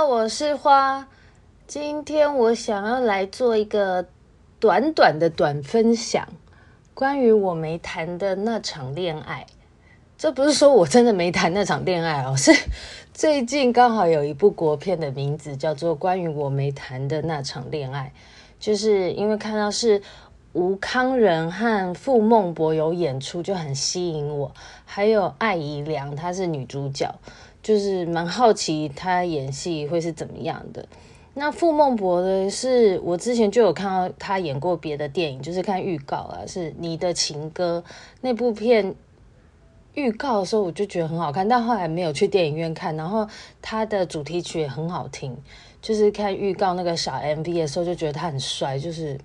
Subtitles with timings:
[0.00, 1.06] 我是花。
[1.66, 4.06] 今天我想要来做一个
[4.58, 6.26] 短短的短分享。
[6.94, 9.46] 关于我没谈的那场恋爱，
[10.16, 12.52] 这不是说我真的没谈那场恋爱哦，是
[13.12, 18.12] 最近刚好有一部国片的名字叫做《关于我没谈的那场恋爱》，
[18.64, 20.00] 就是因为看到是
[20.52, 24.52] 吴康仁和傅孟柏有演出，就很吸引我。
[24.84, 27.14] 还有艾怡良，她是女主角，
[27.62, 30.86] 就是蛮好奇她演戏会是怎么样的。
[31.34, 37.82] 那傅孟柏的是我之前就有看到他演过别的电影，就是看预告啊，是《你的情歌》
[38.20, 38.94] 那部片。
[39.94, 42.96] 预告的时候我就觉得很好看，但后来没有去电影院看。
[42.96, 43.28] 然后
[43.60, 45.36] 他的主题曲也很好听，
[45.82, 49.18] 就是看预告那个小 MV 的时候就觉得他很帅，就是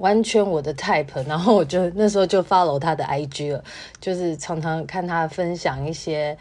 [0.00, 1.06] 完全我的 type。
[1.26, 3.64] 然后我就那时候就 follow 他的 IG 了，
[4.00, 6.36] 就是常常看他分享一些。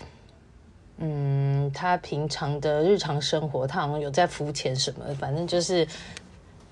[1.01, 5.87] 嗯，他平常的日常生活，他好像有在浮潜什么，反正就是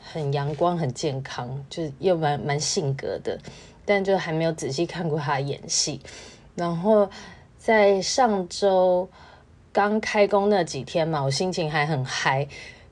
[0.03, 3.39] 很阳光、很健康，就是又蛮蛮性格的，
[3.85, 6.01] 但就还没有仔细看过他演戏。
[6.55, 7.09] 然后
[7.57, 9.07] 在上周
[9.71, 12.45] 刚开工那几天嘛，我心情还很嗨，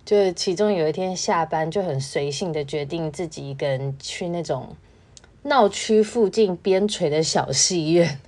[0.05, 4.75] 就是其中有一天下班就很随性的决定自己一个人去那种
[5.41, 8.19] 闹区附近边陲的小戏院。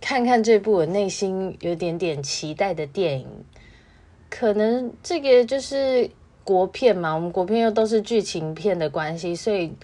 [0.00, 3.28] 看看这部我内心有点点期待的电影，
[4.30, 6.10] 可能这个就是
[6.42, 9.74] 国片嘛，我们国片又都是剧情片的关系，所以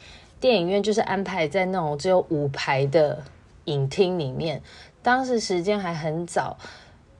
[0.40, 3.22] 电影院就是安排在那种只有五排的
[3.66, 4.62] 影厅里面。
[5.02, 6.56] 当时时间还很早，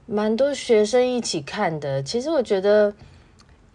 [0.06, 2.02] 蛮多学生一起看的。
[2.02, 2.94] 其实我觉得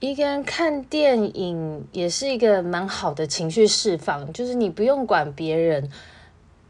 [0.01, 5.89] 一个人看电影也是一个蛮好的情绪释放，就是你不用管别人。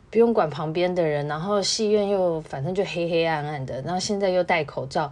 [0.10, 5.10] 不用管旁边的人，然后戏院又反正就黑黑暗暗的，然后现在又戴口罩，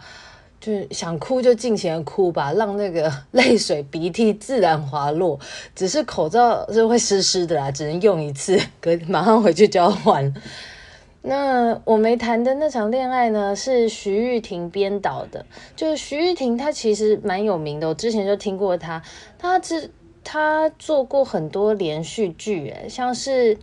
[0.59, 5.39] 就是想哭就尽情的哭吧，让那个 泪水鼻涕自然滑落。
[5.73, 10.33] 只是口罩是会湿湿的啦，只能用一次，可马上回去就要换。
[11.21, 19.01] 那我没谈的那场恋爱呢，是徐玉婷编导的，就是徐玉婷，她其实蛮有名的，我之前就听过她。
[19.37, 19.91] 她之
[20.23, 23.57] 她做过很多连续剧，诶，像是。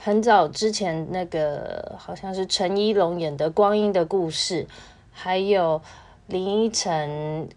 [0.00, 4.62] 很早之前，那个好像是陈一龙演的《光阴的故事》，
[5.10, 5.82] 还有
[6.28, 7.48] 林依晨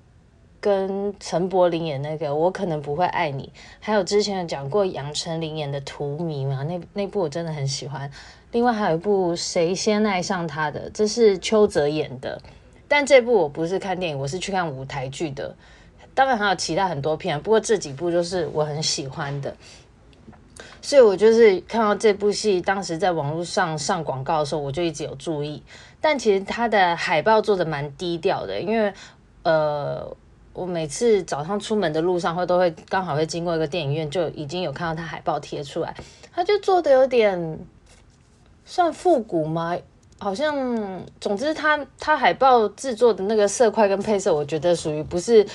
[0.61, 8.09] 跟陈柏霖演那个《我可能不会爱你》，还有之前有讲过杨丞琳演的《荼蘼》嘛，那那部我真的很喜欢。
[8.51, 12.39] 另外还有一部《谁先爱上他的》，这是邱泽演的，
[12.87, 15.55] 但这部我不是看电影，我是去看舞台剧的。
[16.13, 19.55] 当然还有其他很多片，不过这几部就是我很喜欢的。
[20.81, 25.63] 所以我就是看到这部戏，当时在网络上上广告的时候，我就一直有注意。
[25.99, 28.91] 但其实它的海报做的蛮低调的，因为
[29.43, 30.15] 呃，
[30.53, 35.95] 我每次早上出门的路上会都会刚好会经过一个电影院，就已经有看到它海报贴出来。
[36.33, 37.59] 它就做的有点
[38.65, 39.77] 算复古吗？
[40.19, 45.45] 好像，总之它它海报制作的那个色块跟配色，我觉得属于不是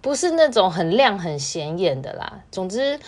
[0.00, 2.40] 不是那种很亮很显眼的啦。
[2.50, 2.98] 总之。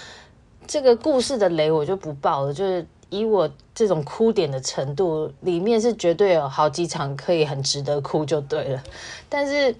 [0.66, 8.82] 这个故事的雷我就不爆了，就是以我这种哭点的程度，里面是绝对有好几场可以很值得哭就对了。
[9.28, 9.76] 但是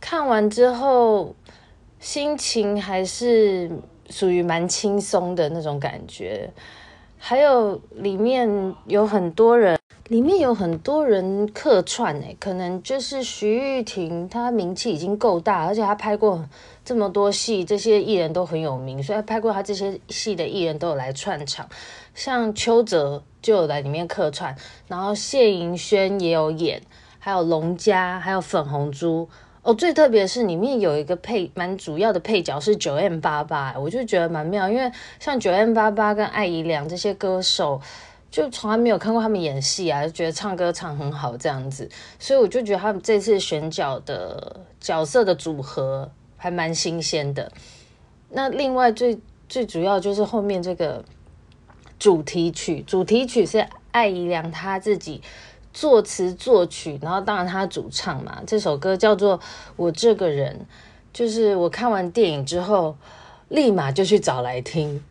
[0.00, 1.34] 看完之后，
[1.98, 3.70] 心情还是
[4.10, 6.50] 属于蛮轻松的那种感觉。
[7.18, 9.76] 还有里面有很多人。
[10.08, 16.48] 里面有很多人客串诶，可能就是徐玉婷，她名气已经够大，而且她拍过
[16.84, 21.68] 这么多戏，这些艺人都很有名，所以拍过他这些戏的艺人都有来串场，
[22.14, 24.54] 像邱泽就有来里面客串，
[24.86, 26.80] 然后谢盈萱也有演，
[27.18, 29.28] 还有龙家，还有粉红猪
[29.66, 37.80] 哦，最特别是里面有一个配蛮主要的配角是九 M 八八我就觉得蛮妙，因为像九 M 八八跟艾怡良这些歌手。
[38.28, 47.50] 就从来没有看过他们演戏啊，就觉得唱歌唱很好这样子，所以我就觉得他们这次选角的角色的组合还蛮新鲜的。
[48.28, 49.18] 那另外最
[49.48, 51.02] 最主要就是后面这个
[51.98, 55.22] 主题曲，主题曲是艾怡良他自己
[55.76, 58.42] 作词作曲，然后当然他主唱嘛。
[58.46, 59.38] 这首歌叫做
[59.76, 60.58] 《我这个人》，
[61.12, 62.96] 就是我看完电影之后，
[63.48, 65.04] 立马就去找来听，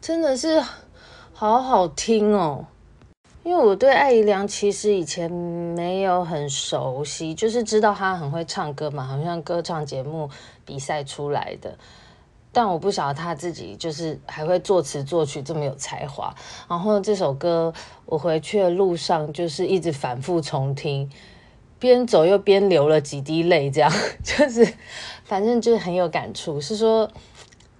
[0.00, 0.62] 真的是
[1.32, 2.66] 好好听哦。
[3.42, 10.30] 因为我对艾怡良其实以前没有很熟悉，就是知道他很会唱歌嘛，好像歌唱节目
[10.64, 11.76] 比赛出来的。
[12.56, 16.34] 但我不晓得他自己就是还会作词作曲这么有才华。
[16.66, 17.70] 然后这首歌
[18.06, 21.10] 我回去的路上就是一直反复重听，
[21.78, 23.92] 边走又边流了几滴泪，这样
[24.24, 24.66] 就是
[25.22, 26.58] 反正就是很有感触。
[26.58, 27.06] 是说，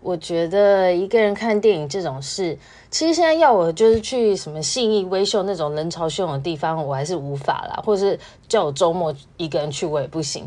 [0.00, 2.58] 我觉得一个人看电影这种事，
[2.90, 10.46] 其实现在要我就是去什么信义威秀那种人潮汹涌的地方，我还是无法啦，或者是叫我周末一个人去，我也不行。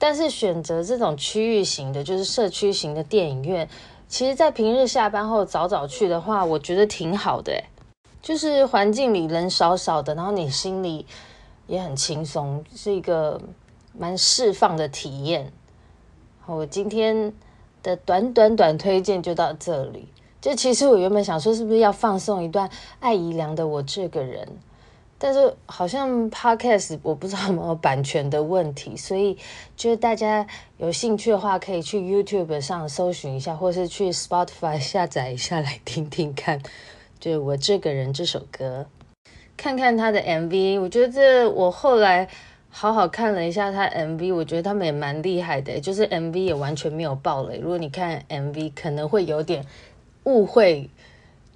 [0.00, 3.68] 但是选择这种区域型的，就是社区型的电影院，
[4.08, 7.62] 其实，在平日下班后早早去的话，我觉得挺好的。
[8.22, 11.04] 就是环境里人少少的，然后你心里
[11.66, 13.38] 也很轻松，是一个
[13.92, 15.52] 蛮释放的体验。
[16.40, 17.32] 好，我今天
[17.82, 20.08] 的短短短推荐就到这里。
[20.40, 22.70] 就其实我原本想说，是不是要放送一段
[23.00, 24.46] 艾怡良的《我这个人》。
[25.22, 29.36] 但是好像 Podcast 我不知道有没有版权的问题，所以
[29.76, 30.46] 就是大家
[30.78, 36.58] 有兴趣的话，可以去 YouTube 上搜寻一下，或是去 Spotify 下载一下来听听看。
[37.18, 38.86] 就我这个人这首歌，
[39.58, 42.26] 看看他的 MV，我觉得这我后来
[42.70, 47.58] 好好看了一下他 MV，我觉得他们也蛮厉害的，就是 MV 也完全没有爆雷。
[47.58, 49.66] 如果你看 MV，可能会有点
[50.24, 50.88] 误会，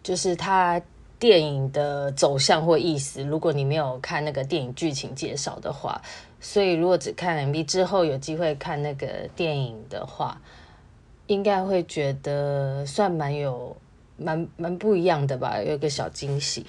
[0.02, 0.82] 就是他。
[1.18, 6.00] 电影的走向或意思，如果你没有看那个电影剧情介绍的话，
[6.40, 10.40] 所以如果只看 MV 之后有机会看那个电影的话，
[11.26, 13.76] 应该会觉得算蛮有
[14.16, 16.66] 蛮蛮不一样的吧，有一个小惊喜。